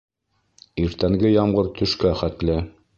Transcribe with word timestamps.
Иртәнге 0.85 1.33
ямғыр 1.37 1.73
төшкә 1.79 2.19
хәтле. 2.25 2.59